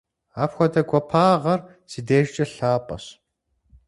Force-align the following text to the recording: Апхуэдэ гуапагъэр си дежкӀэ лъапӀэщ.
Апхуэдэ 0.43 0.81
гуапагъэр 0.89 1.59
си 1.91 1.99
дежкӀэ 2.07 2.45
лъапӀэщ. 2.53 3.05